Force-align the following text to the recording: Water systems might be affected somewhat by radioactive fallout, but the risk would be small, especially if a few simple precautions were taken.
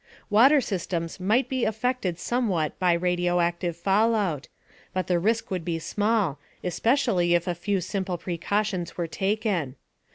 Water 0.31 0.61
systems 0.61 1.19
might 1.19 1.47
be 1.47 1.63
affected 1.63 2.17
somewhat 2.17 2.79
by 2.79 2.93
radioactive 2.93 3.77
fallout, 3.77 4.47
but 4.93 5.05
the 5.05 5.19
risk 5.19 5.51
would 5.51 5.63
be 5.63 5.77
small, 5.77 6.39
especially 6.63 7.35
if 7.35 7.45
a 7.47 7.53
few 7.53 7.79
simple 7.81 8.17
precautions 8.17 8.97
were 8.97 9.05
taken. 9.05 9.75